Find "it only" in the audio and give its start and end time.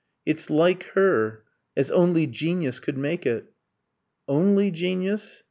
3.27-4.71